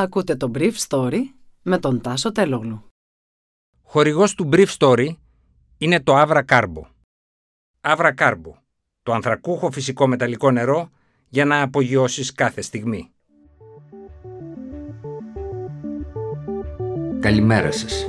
[0.00, 1.18] Ακούτε το Brief Story
[1.62, 2.84] με τον Τάσο Τελόγλου.
[3.82, 5.08] Χορηγός του Brief Story
[5.78, 6.82] είναι το Avra Carbo.
[7.80, 8.52] Avra Carbo,
[9.02, 10.90] το ανθρακούχο φυσικό μεταλλικό νερό
[11.28, 13.10] για να απογειώσεις κάθε στιγμή.
[17.20, 18.08] Καλημέρα σας.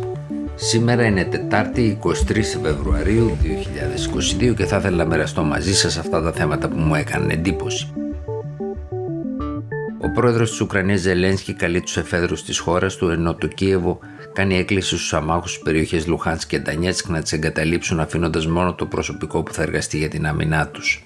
[0.56, 3.38] Σήμερα είναι Τετάρτη 23 Φεβρουαρίου
[4.40, 7.94] 2022 και θα ήθελα να μοιραστώ μαζί σας αυτά τα θέματα που μου έκαναν εντύπωση.
[10.04, 14.00] Ο πρόεδρος της Ουκρανίας Ζελένσκι καλεί τους εφέδρους της χώρας του, ενώ το Κίεβο
[14.34, 18.86] κάνει έκκληση στους αμάχους της περιοχέ Λουχάν και Ντανιέτσκ να τις εγκαταλείψουν, αφήνοντας μόνο το
[18.86, 21.02] προσωπικό που θα εργαστεί για την άμυνά τους.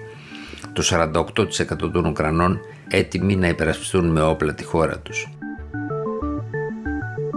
[0.74, 5.30] Το 48% των Ουκρανών έτοιμοι να υπερασπιστούν με όπλα τη χώρα τους.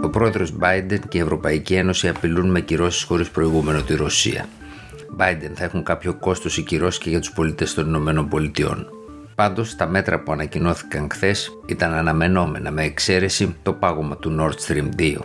[0.03, 4.49] Ο πρόεδρος Biden και η Ευρωπαϊκή Ένωση απειλούν με κυρώσεις χωρίς προηγούμενο τη Ρωσία.
[5.19, 8.29] Biden θα έχουν κάποιο κόστος οι κυρώσεις και για τους πολίτες των Ηνωμένων
[9.39, 9.55] Πολιτειών.
[9.55, 14.89] Πάντως, τα μέτρα που ανακοινώθηκαν χθες ήταν αναμενόμενα με εξαίρεση το πάγωμα του Nord Stream
[14.99, 15.17] 2.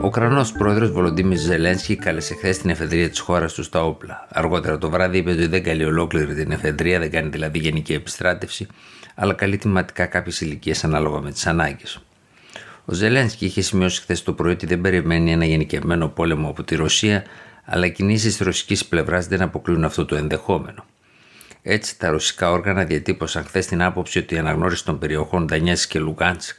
[0.00, 4.26] Ο Ουκρανός πρόεδρος Βολοντίμι Ζελένσκι κάλεσε χθες την εφεδρεία της χώρας του στα όπλα.
[4.32, 8.66] Αργότερα το βράδυ είπε ότι δεν καλεί ολόκληρη την εφεδρεία, δεν κάνει δηλαδή γενική επιστράτευση,
[9.14, 12.02] αλλά καλεί τιματικά κάποιες ηλικίες ανάλογα με τις ανάγκες.
[12.84, 16.74] Ο Ζελένσκι είχε σημειώσει χθες το πρωί ότι δεν περιμένει ένα γενικευμένο πόλεμο από τη
[16.74, 17.22] Ρωσία,
[17.70, 20.84] αλλά οι κινήσεις της ρωσικής πλευράς δεν αποκλείουν αυτό το ενδεχόμενο.
[21.62, 25.98] Έτσι, τα ρωσικά όργανα διατύπωσαν χθες την άποψη ότι η αναγνώριση των περιοχών Ντανιέση και
[25.98, 26.56] Λουγκάντσκ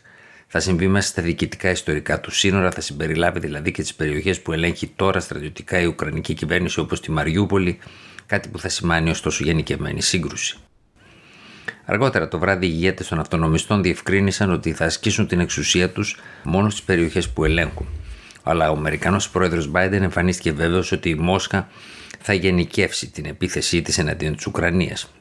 [0.48, 4.52] θα συμβεί μέσα στα διοικητικά ιστορικά του σύνορα, θα συμπεριλάβει δηλαδή και τις περιοχές που
[4.52, 7.80] ελέγχει τώρα στρατιωτικά η Ουκρανική κυβέρνηση όπως τη Μαριούπολη,
[8.26, 10.58] κάτι που θα σημάνει ωστόσο γενικευμένη σύγκρουση.
[11.86, 16.70] Αργότερα το βράδυ, οι ηγέτες των αυτονομιστών διευκρίνησαν ότι θα ασκήσουν την εξουσία τους μόνο
[16.70, 17.88] στις περιοχές που ελέγχουν
[18.44, 21.68] αλλά ο Αμερικανός πρόεδρος Biden εμφανίστηκε βέβαιος ότι η Μόσχα
[22.20, 25.12] θα γενικεύσει την επίθεσή της εναντίον της Ουκρανίας.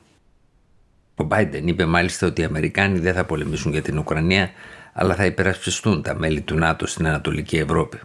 [1.16, 4.50] Ο Biden είπε μάλιστα ότι οι Αμερικάνοι δεν θα πολεμήσουν για την Ουκρανία,
[4.92, 7.98] αλλά θα υπερασπιστούν τα μέλη του ΝΑΤΟ στην Ανατολική Ευρώπη.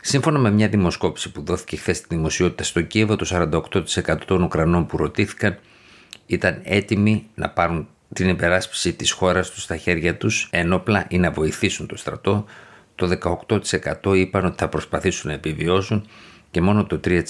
[0.00, 3.26] Σύμφωνα με μια δημοσκόπηση που δόθηκε χθες στη δημοσιότητα στο Κίεβο, το
[4.04, 5.58] 48% των Ουκρανών που ρωτήθηκαν
[6.26, 11.30] ήταν έτοιμοι να πάρουν την υπεράσπιση της χώρας τους στα χέρια τους ένοπλα ή να
[11.30, 12.44] βοηθήσουν το στρατό,
[12.96, 13.18] το
[14.04, 16.08] 18% είπαν ότι θα προσπαθήσουν να επιβιώσουν
[16.50, 17.22] και μόνο το 3%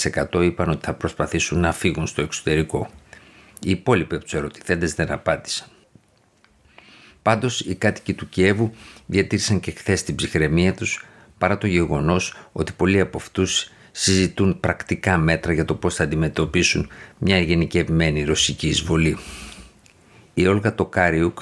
[0.42, 2.88] είπαν ότι θα προσπαθήσουν να φύγουν στο εξωτερικό.
[3.60, 5.68] Οι υπόλοιποι από τους ερωτηθέντες δεν απάντησαν.
[7.22, 8.72] Πάντως, οι κάτοικοι του Κιέβου
[9.06, 11.04] διατήρησαν και χθες την ψυχραιμία τους
[11.38, 16.88] παρά το γεγονός ότι πολλοί από αυτούς συζητούν πρακτικά μέτρα για το πώς θα αντιμετωπίσουν
[17.18, 19.18] μια γενικευμένη ρωσική εισβολή.
[20.34, 21.38] Η Όλγα Τοκάριουκ,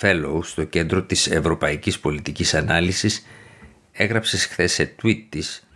[0.00, 3.26] fellow στο κέντρο της Ευρωπαϊκής Πολιτικής Ανάλυσης,
[3.92, 5.66] έγραψες χθες σε tweet της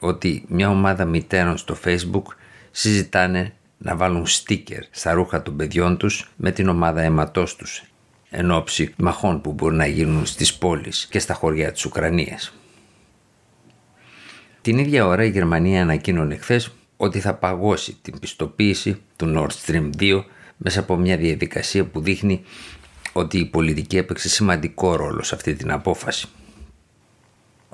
[0.00, 2.22] ότι μια ομάδα μητέρων στο facebook
[2.70, 7.84] συζητάνε να βάλουν στίκερ στα ρούχα των παιδιών τους με την ομάδα αιματός τους
[8.30, 12.52] εν όψει μαχών που μπορεί να γίνουν στις πόλεις και στα χωριά της Ουκρανίας.
[14.60, 19.90] Την ίδια ώρα η Γερμανία ανακοίνωνε χθες ότι θα παγώσει την πιστοποίηση του Nord Stream
[20.00, 20.24] 2
[20.56, 22.44] μέσα από μια διαδικασία που δείχνει
[23.12, 26.28] ότι η πολιτική έπαιξε σημαντικό ρόλο σε αυτή την απόφαση.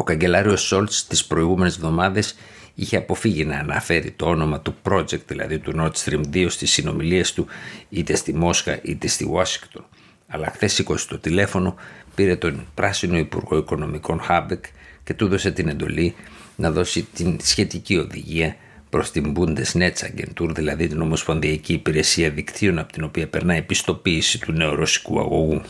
[0.01, 2.35] Ο καγκελάριος Σόλτς τις προηγούμενες εβδομάδες
[2.75, 7.33] είχε αποφύγει να αναφέρει το όνομα του project, δηλαδή του Nord Stream 2, στις συνομιλίες
[7.33, 7.47] του
[7.89, 9.85] είτε στη Μόσχα είτε στη Ουάσιγκτον.
[10.29, 11.75] Αλλά χθες σήκωσε το τηλέφωνο,
[12.15, 14.65] πήρε τον πράσινο Υπουργό Οικονομικών Χάμπεκ
[15.05, 16.15] και του έδωσε την εντολή
[16.57, 18.57] να δώσει την σχετική οδηγία
[18.91, 24.75] προς την Bundesnetzagentur, δηλαδή την Ομοσπονδιακή Υπηρεσία Δικτύων, από την οποία περνάει επιστοποίηση του νέου
[24.75, 25.63] ρωσικού αγωγού.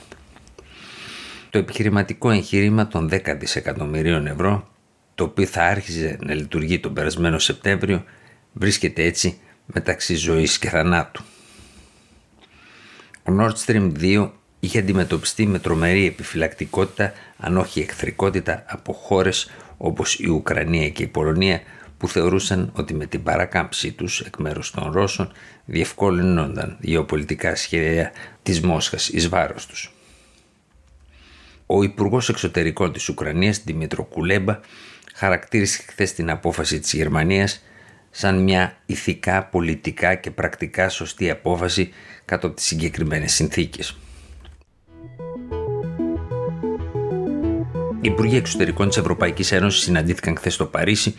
[1.51, 4.69] Το επιχειρηματικό εγχείρημα των 10 δισεκατομμυρίων ευρώ,
[5.15, 8.05] το οποίο θα άρχιζε να λειτουργεί τον περασμένο Σεπτέμβριο,
[8.53, 11.23] βρίσκεται έτσι μεταξύ ζωής και θανάτου.
[13.23, 20.19] Ο Nord Stream 2 είχε αντιμετωπιστεί με τρομερή επιφυλακτικότητα, αν όχι εχθρικότητα, από χώρες όπως
[20.19, 21.61] η Ουκρανία και η Πολωνία
[21.99, 25.33] που θεωρούσαν ότι με την παράκαμψή τους εκ μέρους των Ρώσων
[25.65, 29.93] διευκόλυνονταν γεωπολιτικά σχέδια της Μόσχας εις βάρος τους.
[31.71, 34.61] Ο Υπουργός Εξωτερικών της Ουκρανίας, Δημήτρο Κουλέμπα,
[35.15, 37.63] χαρακτήρισε χθες την απόφαση της Γερμανίας
[38.11, 41.91] σαν μια ηθικά, πολιτικά και πρακτικά σωστή απόφαση
[42.25, 43.97] κάτω από τις συγκεκριμένες συνθήκες.
[48.01, 51.15] Οι Υπουργοί Εξωτερικών της Ευρωπαϊκής Ένωσης συναντήθηκαν χθες στο Παρίσι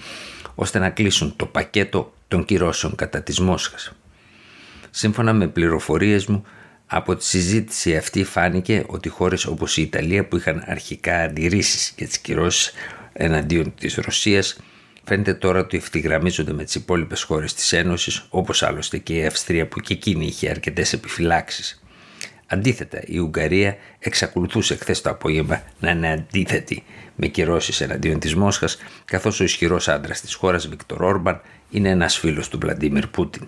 [0.56, 3.92] ώστε να κλείσουν το πακέτο των κυρώσεων κατά της Μόσχας.
[4.90, 6.45] Σύμφωνα με πληροφορίες μου,
[6.91, 12.07] από τη συζήτηση αυτή φάνηκε ότι χώρες όπως η Ιταλία που είχαν αρχικά αντιρρήσεις για
[12.07, 12.71] τις κυρώσεις
[13.13, 14.59] εναντίον της Ρωσίας
[15.03, 19.68] φαίνεται τώρα ότι ευθυγραμμίζονται με τις υπόλοιπες χώρες της Ένωσης όπως άλλωστε και η Αυστρία
[19.68, 21.83] που και εκείνη είχε αρκετές επιφυλάξεις.
[22.47, 26.83] Αντίθετα, η Ουγγαρία εξακολουθούσε χθες το απόγευμα να είναι αντίθετη
[27.15, 32.18] με κυρώσεις εναντίον της Μόσχας, καθώς ο ισχυρός άντρας της χώρας Βικτορ Όρμπαν είναι ένας
[32.18, 33.47] φίλος του Βλαντίμιρ Πούτιν.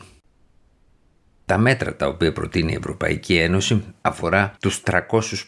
[1.46, 4.82] Τα μέτρα τα οποία προτείνει η Ευρωπαϊκή Ένωση αφορά τους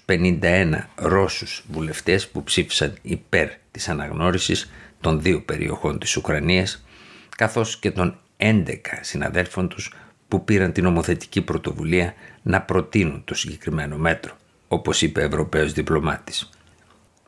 [0.08, 6.86] 351 Ρώσους βουλευτές που ψήφισαν υπέρ της αναγνώρισης των δύο περιοχών της Ουκρανίας
[7.38, 9.94] καθώς και των 11 συναδέλφων τους
[10.28, 14.38] που πήραν την νομοθετική πρωτοβουλία να προτείνουν το συγκεκριμένο μέτρο,
[14.68, 16.50] όπως είπε ο Ευρωπαίος διπλωμάτης.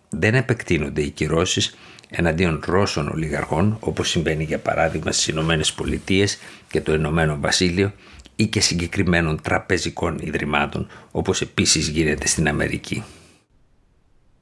[0.10, 1.76] Δεν επεκτείνονται οι κυρώσεις
[2.10, 6.40] εναντίον Ρώσων ολιγαρχών, όπως συμβαίνει για παράδειγμα στις Ηνωμένες Πολιτείες
[6.70, 7.94] και το Ηνωμένο Βασίλειο
[8.36, 13.04] ή και συγκεκριμένων τραπεζικών ιδρυμάτων, όπως επίσης γίνεται στην Αμερική.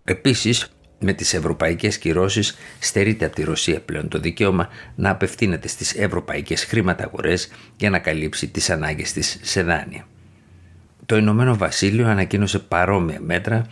[0.03, 5.93] Επίσης, με τις ευρωπαϊκές κυρώσεις στερείται από τη Ρωσία πλέον το δικαίωμα να απευθύνεται στις
[5.93, 10.07] ευρωπαϊκές χρηματαγορές για να καλύψει τις ανάγκες της σε δάνεια.
[11.05, 13.65] Το Ηνωμένο Βασίλειο ανακοίνωσε παρόμοια μέτρα,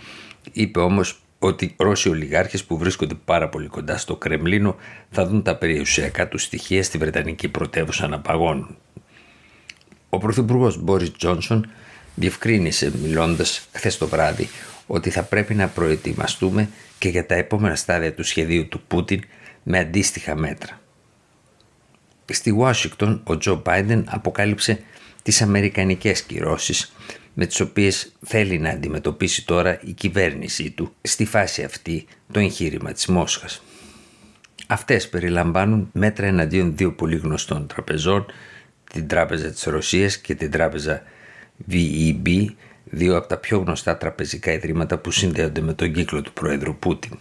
[0.52, 4.76] είπε όμως ότι οι Ρώσοι ολιγάρχες που βρίσκονται πάρα πολύ κοντά στο Κρεμλίνο
[5.10, 8.78] θα δουν τα περιουσιακά τους στοιχεία στη Βρετανική πρωτεύουσα να παγώνουν.
[10.14, 11.70] Ο Πρωθυπουργός Μπόρις Τζόνσον
[12.16, 14.50] διευκρίνησε μιλώντας χθες το βράδυ
[14.88, 19.22] ότι θα πρέπει να προετοιμαστούμε και για τα επόμενα στάδια του σχεδίου του Πούτιν
[19.64, 20.80] με αντίστοιχα μέτρα.
[22.26, 24.80] Στη Ουάσιγκτον ο Τζο Μπάιντεν αποκάλυψε
[25.24, 26.94] τις αμερικανικές κυρώσεις
[27.34, 32.92] με τις οποίες θέλει να αντιμετωπίσει τώρα η κυβέρνησή του στη φάση αυτή το εγχείρημα
[32.92, 33.62] της Μόσχας.
[34.68, 38.26] Αυτές περιλαμβάνουν μέτρα εναντίον δύο πολύ γνωστών τραπεζών,
[38.92, 41.04] την Τράπεζα της Ρωσίας και την Τράπεζα
[41.72, 42.46] VEB,
[42.84, 47.18] δύο από τα πιο γνωστά τραπεζικά ιδρύματα που συνδέονται με τον κύκλο του Πρόεδρου Πούτιν.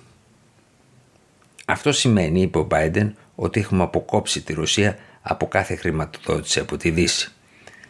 [1.65, 6.91] Αυτό σημαίνει, είπε ο Biden, ότι έχουμε αποκόψει τη Ρωσία από κάθε χρηματοδότηση από τη
[6.91, 7.33] Δύση.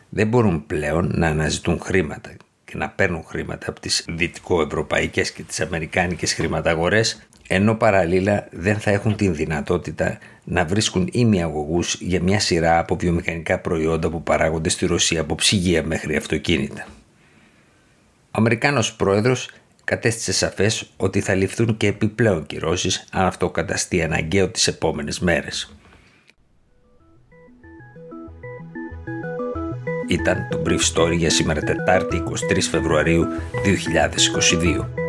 [0.09, 5.61] Δεν μπορούν πλέον να αναζητούν χρήματα και να παίρνουν χρήματα από τις δυτικοευρωπαϊκές και τις
[5.61, 12.79] αμερικάνικες χρηματαγορές ενώ παραλλήλα δεν θα έχουν την δυνατότητα να βρίσκουν ημιαγωγούς για μια σειρά
[12.79, 16.87] από βιομηχανικά προϊόντα που παράγονται στη Ρωσία από ψυγεία μέχρι αυτοκίνητα.
[18.25, 19.51] Ο Αμερικάνος πρόεδρος
[19.85, 25.75] κατέστησε σαφές ότι θα ληφθούν και επιπλέον κυρώσεις αν αυτό καταστεί αναγκαίο τις επόμενες μέρες.
[30.09, 32.23] Ήταν το Brief Story για σήμερα Τετάρτη
[32.53, 33.27] 23 Φεβρουαρίου
[34.93, 35.00] 2022.